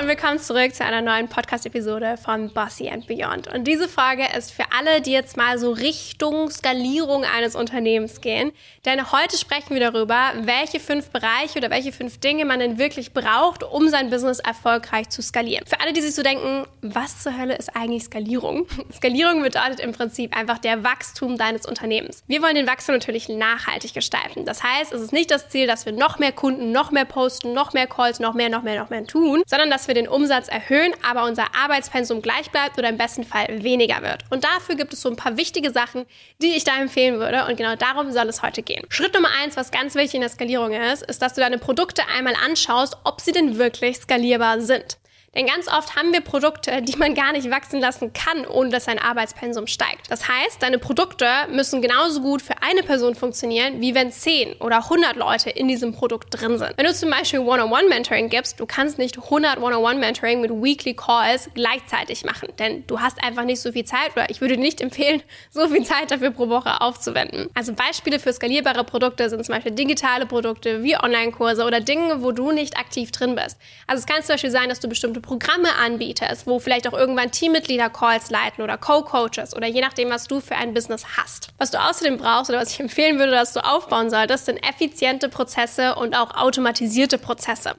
Und 0.00 0.08
willkommen 0.08 0.40
zurück 0.40 0.74
zu 0.74 0.84
einer 0.84 1.02
neuen 1.02 1.28
Podcast-Episode 1.28 2.16
von 2.16 2.52
Bossy 2.52 2.88
and 2.88 3.06
Beyond. 3.06 3.46
Und 3.54 3.62
diese 3.62 3.88
Folge 3.88 4.24
ist 4.36 4.50
für 4.50 4.64
alle, 4.76 5.00
die 5.00 5.12
jetzt 5.12 5.36
mal 5.36 5.56
so 5.56 5.70
Richtung 5.70 6.50
Skalierung 6.50 7.24
eines 7.24 7.54
Unternehmens 7.54 8.20
gehen. 8.20 8.50
Denn 8.84 9.12
heute 9.12 9.38
sprechen 9.38 9.70
wir 9.70 9.92
darüber, 9.92 10.32
welche 10.40 10.80
fünf 10.80 11.10
Bereiche 11.10 11.58
oder 11.58 11.70
welche 11.70 11.92
fünf 11.92 12.18
Dinge 12.18 12.44
man 12.44 12.58
denn 12.58 12.76
wirklich 12.76 13.12
braucht, 13.12 13.62
um 13.62 13.88
sein 13.88 14.10
Business 14.10 14.40
erfolgreich 14.40 15.10
zu 15.10 15.22
skalieren. 15.22 15.64
Für 15.64 15.78
alle, 15.78 15.92
die 15.92 16.00
sich 16.00 16.16
so 16.16 16.24
denken, 16.24 16.66
was 16.82 17.22
zur 17.22 17.38
Hölle 17.38 17.54
ist 17.54 17.76
eigentlich 17.76 18.02
Skalierung? 18.02 18.66
Skalierung 18.92 19.42
bedeutet 19.42 19.78
im 19.78 19.92
Prinzip 19.92 20.36
einfach 20.36 20.58
der 20.58 20.82
Wachstum 20.82 21.38
deines 21.38 21.66
Unternehmens. 21.66 22.24
Wir 22.26 22.42
wollen 22.42 22.56
den 22.56 22.66
Wachstum 22.66 22.96
natürlich 22.96 23.28
nachhaltig 23.28 23.94
gestalten. 23.94 24.44
Das 24.44 24.64
heißt, 24.64 24.92
es 24.92 25.02
ist 25.02 25.12
nicht 25.12 25.30
das 25.30 25.50
Ziel, 25.50 25.68
dass 25.68 25.86
wir 25.86 25.92
noch 25.92 26.18
mehr 26.18 26.32
Kunden, 26.32 26.72
noch 26.72 26.90
mehr 26.90 27.04
posten, 27.04 27.52
noch 27.52 27.74
mehr 27.74 27.86
Calls, 27.86 28.18
noch 28.18 28.34
mehr, 28.34 28.48
noch 28.48 28.62
mehr, 28.62 28.80
noch 28.80 28.90
mehr 28.90 29.06
tun, 29.06 29.44
sondern 29.46 29.70
dass 29.70 29.83
wir 29.88 29.94
den 29.94 30.08
Umsatz 30.08 30.48
erhöhen, 30.48 30.92
aber 31.08 31.24
unser 31.24 31.54
Arbeitspensum 31.54 32.22
gleich 32.22 32.50
bleibt 32.50 32.78
oder 32.78 32.88
im 32.88 32.96
besten 32.96 33.24
Fall 33.24 33.62
weniger 33.62 34.02
wird. 34.02 34.24
Und 34.30 34.44
dafür 34.44 34.74
gibt 34.74 34.92
es 34.92 35.00
so 35.00 35.08
ein 35.08 35.16
paar 35.16 35.36
wichtige 35.36 35.70
Sachen, 35.70 36.06
die 36.40 36.56
ich 36.56 36.64
da 36.64 36.80
empfehlen 36.80 37.18
würde. 37.18 37.46
Und 37.46 37.56
genau 37.56 37.76
darum 37.76 38.12
soll 38.12 38.28
es 38.28 38.42
heute 38.42 38.62
gehen. 38.62 38.84
Schritt 38.88 39.14
Nummer 39.14 39.30
eins, 39.42 39.56
was 39.56 39.70
ganz 39.70 39.94
wichtig 39.94 40.14
in 40.14 40.20
der 40.20 40.30
Skalierung 40.30 40.72
ist, 40.72 41.02
ist, 41.02 41.22
dass 41.22 41.34
du 41.34 41.40
deine 41.40 41.58
Produkte 41.58 42.02
einmal 42.16 42.34
anschaust, 42.44 42.96
ob 43.04 43.20
sie 43.20 43.32
denn 43.32 43.58
wirklich 43.58 43.96
skalierbar 43.96 44.60
sind. 44.60 44.98
Denn 45.34 45.46
ganz 45.46 45.68
oft 45.68 45.96
haben 45.96 46.12
wir 46.12 46.20
Produkte, 46.20 46.82
die 46.82 46.96
man 46.96 47.14
gar 47.14 47.32
nicht 47.32 47.50
wachsen 47.50 47.80
lassen 47.80 48.12
kann, 48.12 48.46
ohne 48.46 48.70
dass 48.70 48.84
sein 48.84 48.98
Arbeitspensum 48.98 49.66
steigt. 49.66 50.10
Das 50.10 50.28
heißt, 50.28 50.62
deine 50.62 50.78
Produkte 50.78 51.26
müssen 51.50 51.82
genauso 51.82 52.20
gut 52.20 52.42
für 52.42 52.62
eine 52.62 52.82
Person 52.82 53.14
funktionieren, 53.14 53.80
wie 53.80 53.94
wenn 53.94 54.12
10 54.12 54.54
oder 54.60 54.84
100 54.84 55.16
Leute 55.16 55.50
in 55.50 55.68
diesem 55.68 55.92
Produkt 55.92 56.28
drin 56.30 56.58
sind. 56.58 56.74
Wenn 56.76 56.86
du 56.86 56.94
zum 56.94 57.10
Beispiel 57.10 57.40
One-on-One-Mentoring 57.40 58.28
gibst, 58.28 58.60
du 58.60 58.66
kannst 58.66 58.98
nicht 58.98 59.18
100 59.18 59.58
One-on-One-Mentoring 59.58 60.40
mit 60.40 60.50
Weekly 60.50 60.94
Calls 60.94 61.50
gleichzeitig 61.54 62.24
machen, 62.24 62.48
denn 62.58 62.86
du 62.86 63.00
hast 63.00 63.22
einfach 63.22 63.44
nicht 63.44 63.60
so 63.60 63.72
viel 63.72 63.84
Zeit 63.84 64.12
oder 64.14 64.30
ich 64.30 64.40
würde 64.40 64.56
dir 64.56 64.62
nicht 64.62 64.80
empfehlen, 64.80 65.22
so 65.50 65.68
viel 65.68 65.84
Zeit 65.84 66.10
dafür 66.10 66.30
pro 66.30 66.48
Woche 66.48 66.80
aufzuwenden. 66.80 67.48
Also 67.54 67.72
Beispiele 67.72 68.18
für 68.18 68.32
skalierbare 68.32 68.84
Produkte 68.84 69.28
sind 69.28 69.44
zum 69.44 69.54
Beispiel 69.54 69.72
digitale 69.72 70.26
Produkte 70.26 70.82
wie 70.82 70.96
Online-Kurse 70.96 71.64
oder 71.64 71.80
Dinge, 71.80 72.22
wo 72.22 72.32
du 72.32 72.52
nicht 72.52 72.78
aktiv 72.78 73.10
drin 73.10 73.34
bist. 73.34 73.58
Also 73.86 74.00
es 74.00 74.06
kann 74.06 74.22
zum 74.22 74.34
Beispiel 74.34 74.50
sein, 74.50 74.68
dass 74.68 74.80
du 74.80 74.88
bestimmte 74.88 75.20
Programme 75.24 75.74
anbietest, 75.76 76.46
wo 76.46 76.58
vielleicht 76.58 76.86
auch 76.86 76.92
irgendwann 76.92 77.30
Teammitglieder 77.30 77.90
Calls 77.90 78.30
leiten 78.30 78.62
oder 78.62 78.76
Co-Coaches 78.76 79.56
oder 79.56 79.66
je 79.66 79.80
nachdem, 79.80 80.10
was 80.10 80.28
du 80.28 80.40
für 80.40 80.56
ein 80.56 80.74
Business 80.74 81.04
hast. 81.16 81.48
Was 81.58 81.70
du 81.70 81.78
außerdem 81.78 82.18
brauchst 82.18 82.50
oder 82.50 82.60
was 82.60 82.70
ich 82.70 82.80
empfehlen 82.80 83.18
würde, 83.18 83.32
dass 83.32 83.52
du 83.52 83.64
aufbauen 83.64 84.10
solltest, 84.10 84.46
sind 84.46 84.58
effiziente 84.58 85.28
Prozesse 85.28 85.94
und 85.96 86.14
auch 86.14 86.36
automatisierte 86.36 87.18
Prozesse. 87.18 87.74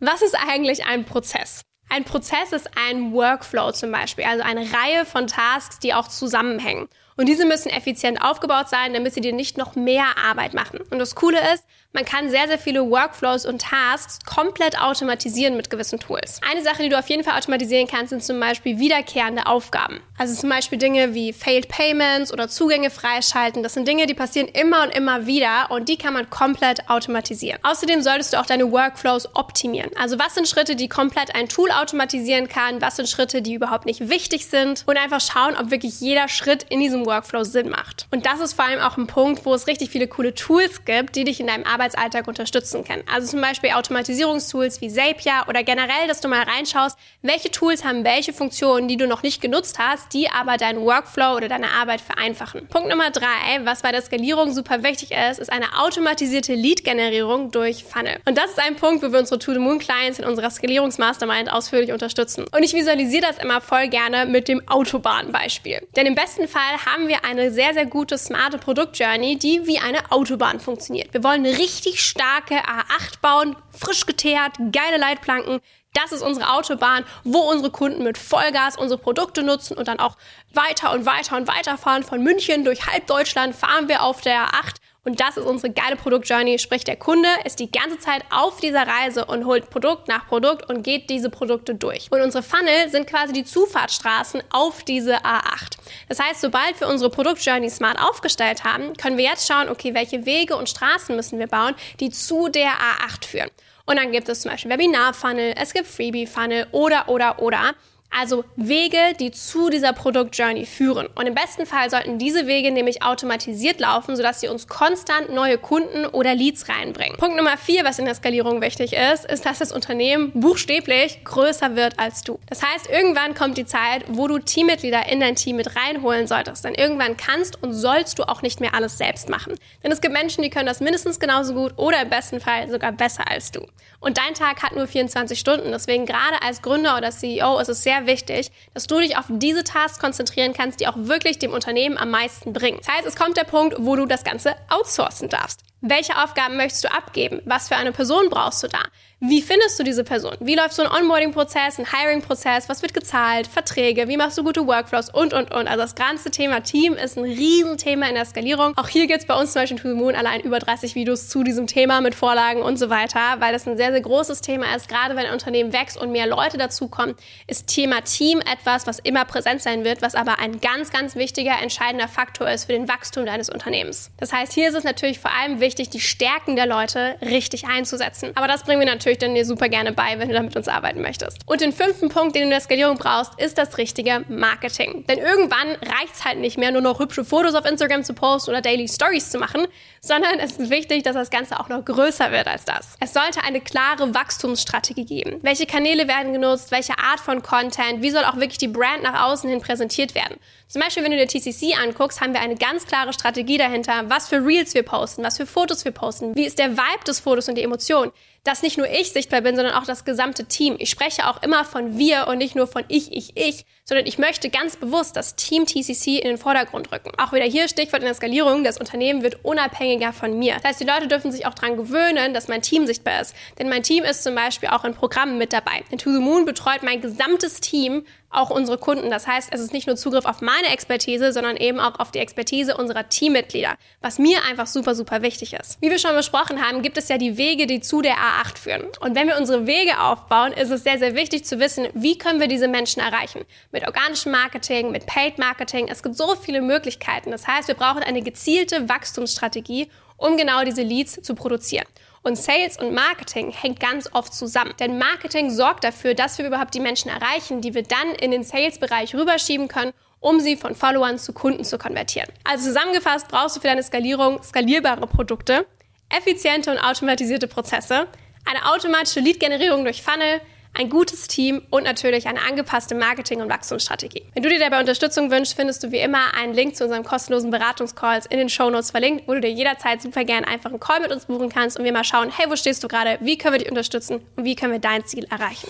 Was 0.00 0.22
ist 0.22 0.36
eigentlich 0.36 0.86
ein 0.86 1.04
Prozess? 1.04 1.62
Ein 1.88 2.04
Prozess 2.04 2.52
ist 2.52 2.70
ein 2.76 3.12
Workflow 3.12 3.72
zum 3.72 3.90
Beispiel, 3.90 4.24
also 4.24 4.42
eine 4.42 4.60
Reihe 4.60 5.06
von 5.06 5.26
Tasks, 5.26 5.78
die 5.78 5.94
auch 5.94 6.08
zusammenhängen. 6.08 6.88
Und 7.16 7.26
diese 7.26 7.46
müssen 7.46 7.70
effizient 7.70 8.22
aufgebaut 8.22 8.68
sein, 8.68 8.92
damit 8.92 9.14
sie 9.14 9.20
dir 9.20 9.32
nicht 9.32 9.58
noch 9.58 9.74
mehr 9.74 10.04
Arbeit 10.22 10.54
machen. 10.54 10.80
Und 10.90 11.00
das 11.00 11.16
Coole 11.16 11.40
ist, 11.52 11.64
man 11.94 12.04
kann 12.04 12.28
sehr, 12.28 12.46
sehr 12.46 12.58
viele 12.58 12.90
Workflows 12.90 13.46
und 13.46 13.62
Tasks 13.62 14.18
komplett 14.26 14.78
automatisieren 14.78 15.56
mit 15.56 15.70
gewissen 15.70 15.98
Tools. 15.98 16.38
Eine 16.48 16.62
Sache, 16.62 16.82
die 16.82 16.90
du 16.90 16.98
auf 16.98 17.08
jeden 17.08 17.24
Fall 17.24 17.38
automatisieren 17.38 17.88
kannst, 17.88 18.10
sind 18.10 18.22
zum 18.22 18.38
Beispiel 18.38 18.78
wiederkehrende 18.78 19.46
Aufgaben. 19.46 20.00
Also 20.18 20.34
zum 20.34 20.50
Beispiel 20.50 20.76
Dinge 20.76 21.14
wie 21.14 21.32
Failed 21.32 21.68
Payments 21.68 22.30
oder 22.30 22.48
Zugänge 22.48 22.90
freischalten. 22.90 23.62
Das 23.62 23.72
sind 23.72 23.88
Dinge, 23.88 24.04
die 24.04 24.12
passieren 24.14 24.48
immer 24.48 24.82
und 24.82 24.90
immer 24.90 25.26
wieder 25.26 25.70
und 25.70 25.88
die 25.88 25.96
kann 25.96 26.12
man 26.12 26.28
komplett 26.28 26.90
automatisieren. 26.90 27.58
Außerdem 27.62 28.02
solltest 28.02 28.34
du 28.34 28.40
auch 28.40 28.46
deine 28.46 28.70
Workflows 28.70 29.34
optimieren. 29.34 29.90
Also 29.98 30.18
was 30.18 30.34
sind 30.34 30.46
Schritte, 30.46 30.76
die 30.76 30.88
komplett 30.88 31.34
ein 31.34 31.48
Tool 31.48 31.70
automatisieren 31.70 32.48
kann? 32.48 32.82
Was 32.82 32.96
sind 32.96 33.08
Schritte, 33.08 33.40
die 33.40 33.54
überhaupt 33.54 33.86
nicht 33.86 34.10
wichtig 34.10 34.46
sind? 34.46 34.84
Und 34.86 34.98
einfach 34.98 35.22
schauen, 35.22 35.56
ob 35.56 35.70
wirklich 35.70 36.00
jeder 36.00 36.28
Schritt 36.28 36.66
in 36.68 36.80
diesem 36.80 37.06
Workflow 37.06 37.44
Sinn 37.44 37.70
macht. 37.70 38.06
Und 38.10 38.26
das 38.26 38.40
ist 38.40 38.52
vor 38.52 38.66
allem 38.66 38.80
auch 38.80 38.98
ein 38.98 39.06
Punkt, 39.06 39.46
wo 39.46 39.54
es 39.54 39.66
richtig 39.66 39.88
viele 39.88 40.06
coole 40.06 40.34
Tools 40.34 40.84
gibt, 40.84 41.16
die 41.16 41.24
dich 41.24 41.40
in 41.40 41.46
deinem 41.46 41.64
Arbeitsalltag 41.78 42.26
unterstützen 42.26 42.84
können. 42.84 43.04
Also 43.12 43.28
zum 43.28 43.40
Beispiel 43.40 43.70
Automatisierungstools 43.70 44.80
wie 44.80 44.88
Zapier 44.88 45.44
oder 45.48 45.62
generell, 45.62 46.08
dass 46.08 46.20
du 46.20 46.28
mal 46.28 46.42
reinschaust, 46.42 46.98
welche 47.22 47.50
Tools 47.50 47.84
haben 47.84 48.04
welche 48.04 48.32
Funktionen, 48.32 48.88
die 48.88 48.96
du 48.96 49.06
noch 49.06 49.22
nicht 49.22 49.40
genutzt 49.40 49.78
hast, 49.78 50.12
die 50.12 50.28
aber 50.30 50.56
deinen 50.56 50.80
Workflow 50.80 51.36
oder 51.36 51.48
deine 51.48 51.70
Arbeit 51.70 52.00
vereinfachen. 52.00 52.66
Punkt 52.68 52.88
Nummer 52.88 53.10
drei, 53.10 53.60
was 53.64 53.82
bei 53.82 53.92
der 53.92 54.02
Skalierung 54.02 54.52
super 54.52 54.82
wichtig 54.82 55.12
ist, 55.12 55.38
ist 55.38 55.52
eine 55.52 55.78
automatisierte 55.78 56.54
Lead-Generierung 56.54 57.50
durch 57.52 57.84
Funnel. 57.84 58.16
Und 58.26 58.36
das 58.36 58.50
ist 58.50 58.58
ein 58.60 58.76
Punkt, 58.76 59.04
wo 59.04 59.12
wir 59.12 59.20
unsere 59.20 59.38
To 59.38 59.52
the 59.52 59.58
Moon 59.58 59.78
Clients 59.78 60.18
in 60.18 60.24
unserer 60.24 60.50
Skalierungsmastermind 60.50 61.52
ausführlich 61.52 61.92
unterstützen. 61.92 62.44
Und 62.50 62.62
ich 62.62 62.74
visualisiere 62.74 63.22
das 63.22 63.38
immer 63.38 63.60
voll 63.60 63.88
gerne 63.88 64.26
mit 64.26 64.48
dem 64.48 64.66
Autobahnbeispiel. 64.68 65.86
Denn 65.96 66.06
im 66.06 66.14
besten 66.14 66.48
Fall 66.48 66.84
haben 66.86 67.08
wir 67.08 67.24
eine 67.24 67.52
sehr, 67.52 67.72
sehr 67.74 67.86
gute, 67.86 68.18
smarte 68.18 68.58
Produktjourney, 68.58 69.36
die 69.36 69.66
wie 69.66 69.78
eine 69.78 70.10
Autobahn 70.10 70.58
funktioniert. 70.60 71.12
Wir 71.12 71.22
wollen 71.22 71.44
eine 71.44 71.58
richtig 71.68 72.02
starke 72.02 72.62
A8 72.64 73.20
bauen, 73.20 73.56
frisch 73.70 74.06
geteert, 74.06 74.56
geile 74.72 74.96
Leitplanken. 74.96 75.60
Das 76.00 76.12
ist 76.12 76.22
unsere 76.22 76.52
Autobahn, 76.52 77.04
wo 77.24 77.40
unsere 77.40 77.72
Kunden 77.72 78.04
mit 78.04 78.18
Vollgas 78.18 78.76
unsere 78.76 79.00
Produkte 79.00 79.42
nutzen 79.42 79.76
und 79.76 79.88
dann 79.88 79.98
auch 79.98 80.16
weiter 80.54 80.92
und 80.92 81.06
weiter 81.06 81.36
und 81.36 81.48
weiter 81.48 81.76
fahren. 81.76 82.04
Von 82.04 82.22
München 82.22 82.64
durch 82.64 82.86
halb 82.86 83.08
Deutschland 83.08 83.56
fahren 83.56 83.88
wir 83.88 84.04
auf 84.04 84.20
der 84.20 84.46
A8 84.46 84.76
und 85.04 85.18
das 85.20 85.36
ist 85.36 85.44
unsere 85.44 85.72
geile 85.72 85.96
Produktjourney. 85.96 86.60
Sprich, 86.60 86.84
der 86.84 86.96
Kunde 86.96 87.28
ist 87.44 87.58
die 87.58 87.72
ganze 87.72 87.98
Zeit 87.98 88.22
auf 88.30 88.60
dieser 88.60 88.86
Reise 88.86 89.24
und 89.24 89.44
holt 89.44 89.70
Produkt 89.70 90.06
nach 90.06 90.28
Produkt 90.28 90.68
und 90.70 90.84
geht 90.84 91.10
diese 91.10 91.30
Produkte 91.30 91.74
durch. 91.74 92.12
Und 92.12 92.20
unsere 92.20 92.44
Funnel 92.44 92.90
sind 92.90 93.08
quasi 93.08 93.32
die 93.32 93.44
Zufahrtsstraßen 93.44 94.42
auf 94.50 94.84
diese 94.84 95.24
A8. 95.24 95.78
Das 96.08 96.20
heißt, 96.20 96.42
sobald 96.42 96.78
wir 96.80 96.88
unsere 96.88 97.10
Produktjourney 97.10 97.70
smart 97.70 97.98
aufgestellt 98.00 98.62
haben, 98.62 98.96
können 98.96 99.16
wir 99.16 99.24
jetzt 99.24 99.48
schauen, 99.48 99.68
okay, 99.68 99.94
welche 99.94 100.26
Wege 100.26 100.54
und 100.54 100.68
Straßen 100.68 101.16
müssen 101.16 101.40
wir 101.40 101.48
bauen, 101.48 101.74
die 101.98 102.10
zu 102.10 102.48
der 102.48 102.70
A8 102.70 103.26
führen. 103.26 103.50
Und 103.88 103.96
dann 103.96 104.12
gibt 104.12 104.28
es 104.28 104.40
zum 104.40 104.50
Beispiel 104.50 104.70
Webinar-Funnel, 104.70 105.54
es 105.56 105.72
gibt 105.72 105.86
Freebie-Funnel 105.86 106.66
oder, 106.72 107.08
oder, 107.08 107.40
oder. 107.40 107.74
Also 108.10 108.44
Wege, 108.56 108.98
die 109.20 109.30
zu 109.30 109.70
dieser 109.70 109.92
Produktjourney 109.92 110.66
führen. 110.66 111.08
Und 111.14 111.26
im 111.26 111.34
besten 111.34 111.66
Fall 111.66 111.90
sollten 111.90 112.18
diese 112.18 112.46
Wege 112.46 112.70
nämlich 112.70 113.02
automatisiert 113.02 113.80
laufen, 113.80 114.16
sodass 114.16 114.40
sie 114.40 114.48
uns 114.48 114.66
konstant 114.66 115.32
neue 115.32 115.58
Kunden 115.58 116.06
oder 116.06 116.34
Leads 116.34 116.68
reinbringen. 116.68 117.16
Punkt 117.18 117.36
Nummer 117.36 117.56
vier, 117.56 117.84
was 117.84 117.98
in 117.98 118.06
der 118.06 118.14
Skalierung 118.14 118.60
wichtig 118.60 118.94
ist, 118.94 119.24
ist, 119.26 119.44
dass 119.46 119.58
das 119.58 119.72
Unternehmen 119.72 120.32
buchstäblich 120.32 121.22
größer 121.24 121.76
wird 121.76 121.98
als 121.98 122.22
du. 122.22 122.40
Das 122.46 122.62
heißt, 122.62 122.88
irgendwann 122.88 123.34
kommt 123.34 123.58
die 123.58 123.66
Zeit, 123.66 124.04
wo 124.08 124.26
du 124.26 124.38
Teammitglieder 124.38 125.08
in 125.10 125.20
dein 125.20 125.36
Team 125.36 125.56
mit 125.56 125.76
reinholen 125.76 126.26
solltest. 126.26 126.64
Denn 126.64 126.74
irgendwann 126.74 127.16
kannst 127.16 127.62
und 127.62 127.74
sollst 127.74 128.18
du 128.18 128.24
auch 128.24 128.42
nicht 128.42 128.60
mehr 128.60 128.74
alles 128.74 128.98
selbst 128.98 129.28
machen. 129.28 129.54
Denn 129.84 129.92
es 129.92 130.00
gibt 130.00 130.14
Menschen, 130.14 130.42
die 130.42 130.50
können 130.50 130.66
das 130.66 130.80
mindestens 130.80 131.20
genauso 131.20 131.54
gut 131.54 131.74
oder 131.76 132.02
im 132.02 132.10
besten 132.10 132.40
Fall 132.40 132.70
sogar 132.70 132.92
besser 132.92 133.30
als 133.30 133.52
du. 133.52 133.66
Und 134.00 134.16
dein 134.16 134.34
Tag 134.34 134.62
hat 134.62 134.76
nur 134.76 134.86
24 134.86 135.38
Stunden. 135.38 135.72
Deswegen 135.72 136.06
gerade 136.06 136.40
als 136.42 136.62
Gründer 136.62 136.96
oder 136.96 137.10
CEO 137.10 137.58
ist 137.58 137.68
es 137.68 137.82
sehr 137.82 137.97
wichtig, 138.06 138.50
dass 138.74 138.86
du 138.86 138.98
dich 138.98 139.16
auf 139.16 139.26
diese 139.28 139.64
Tasks 139.64 139.98
konzentrieren 139.98 140.52
kannst, 140.52 140.80
die 140.80 140.88
auch 140.88 140.96
wirklich 140.96 141.38
dem 141.38 141.52
Unternehmen 141.52 141.98
am 141.98 142.10
meisten 142.10 142.52
bringen. 142.52 142.78
Das 142.78 142.94
heißt, 142.94 143.06
es 143.06 143.16
kommt 143.16 143.36
der 143.36 143.44
Punkt, 143.44 143.76
wo 143.78 143.96
du 143.96 144.06
das 144.06 144.24
Ganze 144.24 144.54
outsourcen 144.70 145.28
darfst. 145.28 145.62
Welche 145.80 146.20
Aufgaben 146.20 146.56
möchtest 146.56 146.84
du 146.84 146.92
abgeben? 146.92 147.40
Was 147.44 147.68
für 147.68 147.76
eine 147.76 147.92
Person 147.92 148.30
brauchst 148.30 148.64
du 148.64 148.68
da? 148.68 148.80
Wie 149.20 149.42
findest 149.42 149.78
du 149.78 149.82
diese 149.82 150.04
Person? 150.04 150.36
Wie 150.38 150.54
läuft 150.54 150.74
so 150.74 150.82
ein 150.82 150.90
Onboarding-Prozess, 150.90 151.78
ein 151.80 151.86
Hiring-Prozess? 151.90 152.68
Was 152.68 152.82
wird 152.82 152.94
gezahlt? 152.94 153.48
Verträge? 153.48 154.06
Wie 154.06 154.16
machst 154.16 154.38
du 154.38 154.44
gute 154.44 154.64
Workflows? 154.64 155.10
Und, 155.10 155.34
und, 155.34 155.52
und. 155.52 155.66
Also 155.66 155.82
das 155.82 155.96
ganze 155.96 156.30
Thema 156.30 156.60
Team 156.60 156.94
ist 156.94 157.16
ein 157.16 157.24
Riesenthema 157.24 158.08
in 158.08 158.14
der 158.14 158.24
Skalierung. 158.24 158.76
Auch 158.76 158.88
hier 158.88 159.08
gibt 159.08 159.20
es 159.20 159.26
bei 159.26 159.34
uns 159.34 159.52
zum 159.52 159.62
Beispiel 159.62 159.76
in 159.76 159.82
To 159.82 159.88
Moon 159.96 160.14
allein 160.14 160.40
über 160.40 160.60
30 160.60 160.94
Videos 160.94 161.28
zu 161.28 161.42
diesem 161.42 161.66
Thema 161.66 162.00
mit 162.00 162.14
Vorlagen 162.14 162.62
und 162.62 162.76
so 162.76 162.90
weiter, 162.90 163.20
weil 163.40 163.52
das 163.52 163.66
ein 163.66 163.76
sehr, 163.76 163.90
sehr 163.90 164.00
großes 164.00 164.40
Thema 164.40 164.74
ist. 164.76 164.88
Gerade 164.88 165.16
wenn 165.16 165.26
ein 165.26 165.32
Unternehmen 165.32 165.72
wächst 165.72 165.96
und 165.96 166.12
mehr 166.12 166.28
Leute 166.28 166.56
dazukommen, 166.56 167.16
ist 167.48 167.68
Thema 167.88 168.02
Team 168.02 168.40
etwas, 168.40 168.86
was 168.86 168.98
immer 168.98 169.24
präsent 169.24 169.62
sein 169.62 169.82
wird, 169.82 170.02
was 170.02 170.14
aber 170.14 170.38
ein 170.40 170.60
ganz, 170.60 170.90
ganz 170.90 171.16
wichtiger, 171.16 171.52
entscheidender 171.62 172.06
Faktor 172.06 172.50
ist 172.50 172.64
für 172.66 172.72
den 172.72 172.86
Wachstum 172.86 173.24
deines 173.24 173.48
Unternehmens. 173.48 174.10
Das 174.18 174.30
heißt, 174.30 174.52
hier 174.52 174.68
ist 174.68 174.74
es 174.74 174.84
natürlich 174.84 175.18
vor 175.18 175.30
allem 175.30 175.60
wichtig, 175.60 175.88
die 175.88 176.00
Stärken 176.00 176.54
der 176.54 176.66
Leute 176.66 177.16
richtig 177.22 177.66
einzusetzen. 177.66 178.32
Aber 178.34 178.46
das 178.46 178.64
bringen 178.64 178.80
wir 178.80 178.86
natürlich 178.86 179.16
dann 179.16 179.34
dir 179.34 179.46
super 179.46 179.70
gerne 179.70 179.92
bei, 179.92 180.18
wenn 180.18 180.28
du 180.28 180.34
damit 180.34 180.54
uns 180.54 180.68
arbeiten 180.68 181.00
möchtest. 181.00 181.38
Und 181.46 181.62
den 181.62 181.72
fünften 181.72 182.10
Punkt, 182.10 182.34
den 182.34 182.42
du 182.42 182.44
in 182.44 182.50
der 182.50 182.60
Skalierung 182.60 182.98
brauchst, 182.98 183.40
ist 183.40 183.56
das 183.56 183.78
richtige 183.78 184.22
Marketing. 184.28 185.06
Denn 185.08 185.18
irgendwann 185.18 185.68
reicht 185.70 186.14
es 186.14 186.24
halt 186.26 186.40
nicht 186.40 186.58
mehr, 186.58 186.70
nur 186.70 186.82
noch 186.82 186.98
hübsche 186.98 187.24
Fotos 187.24 187.54
auf 187.54 187.64
Instagram 187.64 188.04
zu 188.04 188.12
posten 188.12 188.50
oder 188.50 188.60
Daily 188.60 188.86
Stories 188.86 189.30
zu 189.30 189.38
machen, 189.38 189.66
sondern 190.02 190.40
es 190.40 190.58
ist 190.58 190.68
wichtig, 190.68 191.04
dass 191.04 191.14
das 191.14 191.30
Ganze 191.30 191.58
auch 191.58 191.70
noch 191.70 191.86
größer 191.86 192.32
wird 192.32 192.48
als 192.48 192.66
das. 192.66 192.96
Es 193.00 193.14
sollte 193.14 193.42
eine 193.44 193.62
klare 193.62 194.14
Wachstumsstrategie 194.14 195.06
geben. 195.06 195.38
Welche 195.40 195.64
Kanäle 195.64 196.06
werden 196.06 196.34
genutzt? 196.34 196.70
Welche 196.70 196.98
Art 196.98 197.20
von 197.20 197.42
Content? 197.42 197.77
Wie 198.00 198.10
soll 198.10 198.24
auch 198.24 198.36
wirklich 198.36 198.58
die 198.58 198.68
Brand 198.68 199.02
nach 199.02 199.24
außen 199.24 199.48
hin 199.48 199.60
präsentiert 199.60 200.14
werden? 200.14 200.38
Zum 200.68 200.82
Beispiel, 200.82 201.02
wenn 201.02 201.12
du 201.12 201.18
dir 201.18 201.26
TCC 201.26 201.74
anguckst, 201.82 202.20
haben 202.20 202.34
wir 202.34 202.40
eine 202.40 202.56
ganz 202.56 202.86
klare 202.86 203.12
Strategie 203.12 203.58
dahinter, 203.58 204.04
was 204.08 204.28
für 204.28 204.44
Reels 204.44 204.74
wir 204.74 204.82
posten, 204.82 205.22
was 205.22 205.36
für 205.36 205.46
Fotos 205.46 205.84
wir 205.84 205.92
posten, 205.92 206.34
wie 206.36 206.44
ist 206.44 206.58
der 206.58 206.76
Vibe 206.76 207.04
des 207.06 207.20
Fotos 207.20 207.48
und 207.48 207.54
die 207.56 207.62
Emotion 207.62 208.12
dass 208.44 208.62
nicht 208.62 208.78
nur 208.78 208.88
ich 208.88 209.12
sichtbar 209.12 209.40
bin, 209.40 209.56
sondern 209.56 209.74
auch 209.74 209.84
das 209.84 210.04
gesamte 210.04 210.44
Team. 210.44 210.76
Ich 210.78 210.90
spreche 210.90 211.28
auch 211.28 211.42
immer 211.42 211.64
von 211.64 211.98
wir 211.98 212.28
und 212.28 212.38
nicht 212.38 212.54
nur 212.54 212.66
von 212.66 212.84
ich, 212.88 213.12
ich, 213.12 213.36
ich, 213.36 213.66
sondern 213.84 214.06
ich 214.06 214.18
möchte 214.18 214.50
ganz 214.50 214.76
bewusst 214.76 215.16
das 215.16 215.36
Team 215.36 215.66
TCC 215.66 216.18
in 216.18 216.28
den 216.28 216.38
Vordergrund 216.38 216.92
rücken. 216.92 217.10
Auch 217.18 217.32
wieder 217.32 217.44
hier 217.44 217.68
Stichwort 217.68 218.02
in 218.02 218.06
der 218.06 218.14
Skalierung, 218.14 218.64
das 218.64 218.78
Unternehmen 218.78 219.22
wird 219.22 219.44
unabhängiger 219.44 220.12
von 220.12 220.38
mir. 220.38 220.54
Das 220.54 220.64
heißt, 220.64 220.80
die 220.80 220.84
Leute 220.84 221.08
dürfen 221.08 221.32
sich 221.32 221.46
auch 221.46 221.54
daran 221.54 221.76
gewöhnen, 221.76 222.34
dass 222.34 222.48
mein 222.48 222.62
Team 222.62 222.86
sichtbar 222.86 223.20
ist. 223.20 223.34
Denn 223.58 223.68
mein 223.68 223.82
Team 223.82 224.04
ist 224.04 224.22
zum 224.22 224.34
Beispiel 224.34 224.68
auch 224.68 224.84
in 224.84 224.94
Programmen 224.94 225.38
mit 225.38 225.52
dabei. 225.52 225.84
In 225.90 225.98
To 225.98 226.12
The 226.12 226.18
Moon 226.18 226.44
betreut 226.44 226.82
mein 226.82 227.00
gesamtes 227.00 227.60
Team 227.60 228.04
auch 228.30 228.50
unsere 228.50 228.78
Kunden. 228.78 229.10
Das 229.10 229.26
heißt, 229.26 229.48
es 229.52 229.60
ist 229.60 229.72
nicht 229.72 229.86
nur 229.86 229.96
Zugriff 229.96 230.24
auf 230.24 230.40
meine 230.40 230.68
Expertise, 230.68 231.32
sondern 231.32 231.56
eben 231.56 231.80
auch 231.80 231.98
auf 231.98 232.10
die 232.10 232.18
Expertise 232.18 232.76
unserer 232.76 233.08
Teammitglieder, 233.08 233.74
was 234.00 234.18
mir 234.18 234.44
einfach 234.44 234.66
super, 234.66 234.94
super 234.94 235.22
wichtig 235.22 235.54
ist. 235.54 235.80
Wie 235.80 235.90
wir 235.90 235.98
schon 235.98 236.14
besprochen 236.14 236.62
haben, 236.62 236.82
gibt 236.82 236.98
es 236.98 237.08
ja 237.08 237.18
die 237.18 237.36
Wege, 237.38 237.66
die 237.66 237.80
zu 237.80 238.02
der 238.02 238.16
A8 238.16 238.58
führen. 238.58 238.84
Und 239.00 239.14
wenn 239.14 239.28
wir 239.28 239.38
unsere 239.38 239.66
Wege 239.66 240.00
aufbauen, 240.00 240.52
ist 240.52 240.70
es 240.70 240.84
sehr, 240.84 240.98
sehr 240.98 241.14
wichtig 241.14 241.44
zu 241.44 241.58
wissen, 241.58 241.88
wie 241.94 242.18
können 242.18 242.40
wir 242.40 242.48
diese 242.48 242.68
Menschen 242.68 243.00
erreichen. 243.00 243.44
Mit 243.72 243.86
organischem 243.86 244.32
Marketing, 244.32 244.90
mit 244.90 245.06
Paid 245.06 245.38
Marketing. 245.38 245.88
Es 245.88 246.02
gibt 246.02 246.16
so 246.16 246.34
viele 246.36 246.60
Möglichkeiten. 246.60 247.30
Das 247.30 247.46
heißt, 247.46 247.68
wir 247.68 247.74
brauchen 247.74 248.02
eine 248.02 248.22
gezielte 248.22 248.88
Wachstumsstrategie, 248.88 249.90
um 250.16 250.36
genau 250.36 250.64
diese 250.64 250.82
Leads 250.82 251.22
zu 251.22 251.34
produzieren. 251.34 251.86
Und 252.22 252.36
Sales 252.36 252.76
und 252.78 252.92
Marketing 252.92 253.52
hängt 253.52 253.80
ganz 253.80 254.08
oft 254.12 254.34
zusammen. 254.34 254.74
Denn 254.80 254.98
Marketing 254.98 255.50
sorgt 255.50 255.84
dafür, 255.84 256.14
dass 256.14 256.38
wir 256.38 256.46
überhaupt 256.46 256.74
die 256.74 256.80
Menschen 256.80 257.10
erreichen, 257.10 257.60
die 257.60 257.74
wir 257.74 257.82
dann 257.82 258.14
in 258.20 258.30
den 258.30 258.42
Sales-Bereich 258.42 259.14
rüberschieben 259.14 259.68
können, 259.68 259.92
um 260.20 260.40
sie 260.40 260.56
von 260.56 260.74
Followern 260.74 261.18
zu 261.18 261.32
Kunden 261.32 261.64
zu 261.64 261.78
konvertieren. 261.78 262.28
Also 262.44 262.66
zusammengefasst 262.66 263.28
brauchst 263.28 263.56
du 263.56 263.60
für 263.60 263.68
deine 263.68 263.82
Skalierung 263.82 264.42
skalierbare 264.42 265.06
Produkte, 265.06 265.66
effiziente 266.08 266.70
und 266.70 266.78
automatisierte 266.78 267.46
Prozesse, 267.46 268.08
eine 268.44 268.72
automatische 268.72 269.20
Lead-Generierung 269.20 269.84
durch 269.84 270.02
Funnel, 270.02 270.40
ein 270.78 270.88
gutes 270.88 271.26
Team 271.26 271.62
und 271.70 271.84
natürlich 271.84 272.28
eine 272.28 272.40
angepasste 272.40 272.94
Marketing- 272.94 273.40
und 273.42 273.50
Wachstumsstrategie. 273.50 274.22
Wenn 274.34 274.42
du 274.42 274.48
dir 274.48 274.60
dabei 274.60 274.80
Unterstützung 274.80 275.30
wünschst, 275.30 275.54
findest 275.54 275.82
du 275.82 275.90
wie 275.90 275.98
immer 275.98 276.34
einen 276.34 276.54
Link 276.54 276.76
zu 276.76 276.84
unserem 276.84 277.04
kostenlosen 277.04 277.50
Beratungscalls 277.50 278.26
in 278.26 278.38
den 278.38 278.48
Shownotes 278.48 278.92
verlinkt, 278.92 279.26
wo 279.26 279.34
du 279.34 279.40
dir 279.40 279.50
jederzeit 279.50 280.00
super 280.00 280.24
gerne 280.24 280.46
einfach 280.46 280.70
einen 280.70 280.80
Call 280.80 281.00
mit 281.00 281.10
uns 281.10 281.26
buchen 281.26 281.48
kannst 281.48 281.78
und 281.78 281.84
wir 281.84 281.92
mal 281.92 282.04
schauen, 282.04 282.30
hey, 282.34 282.48
wo 282.48 282.56
stehst 282.56 282.82
du 282.84 282.88
gerade, 282.88 283.18
wie 283.20 283.36
können 283.36 283.54
wir 283.54 283.58
dich 283.58 283.70
unterstützen 283.70 284.20
und 284.36 284.44
wie 284.44 284.54
können 284.54 284.72
wir 284.72 284.80
dein 284.80 285.04
Ziel 285.04 285.26
erreichen. 285.30 285.68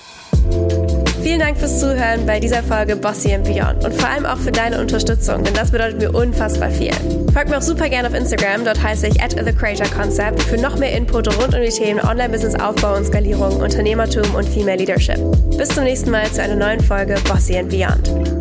Vielen 1.28 1.40
Dank 1.40 1.58
fürs 1.58 1.78
Zuhören 1.78 2.24
bei 2.24 2.40
dieser 2.40 2.62
Folge 2.62 2.96
Bossy 2.96 3.34
and 3.34 3.44
Beyond 3.44 3.84
und 3.84 3.92
vor 3.92 4.08
allem 4.08 4.24
auch 4.24 4.38
für 4.38 4.50
deine 4.50 4.80
Unterstützung, 4.80 5.44
denn 5.44 5.52
das 5.52 5.70
bedeutet 5.70 6.00
mir 6.00 6.10
unfassbar 6.10 6.70
viel. 6.70 6.90
Folgt 7.34 7.50
mir 7.50 7.58
auch 7.58 7.62
super 7.62 7.90
gerne 7.90 8.08
auf 8.08 8.14
Instagram, 8.14 8.64
dort 8.64 8.82
heiße 8.82 9.08
ich 9.08 9.22
at 9.22 9.32
The 9.32 9.52
Creator 9.52 9.86
Concept 9.88 10.42
für 10.44 10.56
noch 10.56 10.78
mehr 10.78 10.96
Input 10.96 11.28
rund 11.38 11.54
um 11.54 11.60
die 11.60 11.68
Themen 11.68 12.00
Online-Business-Aufbau 12.00 12.96
und 12.96 13.04
Skalierung, 13.04 13.58
Unternehmertum 13.60 14.34
und 14.34 14.48
Female 14.48 14.78
Leadership. 14.78 15.18
Bis 15.58 15.68
zum 15.68 15.84
nächsten 15.84 16.10
Mal 16.10 16.32
zu 16.32 16.42
einer 16.42 16.56
neuen 16.56 16.80
Folge 16.80 17.16
Bossy 17.28 17.58
and 17.58 17.68
Beyond. 17.68 18.37